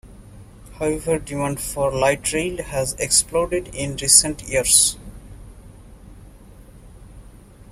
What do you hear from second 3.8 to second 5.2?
recent years.